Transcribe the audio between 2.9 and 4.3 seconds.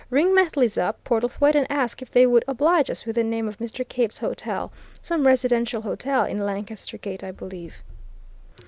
with the name of Mr. Cave's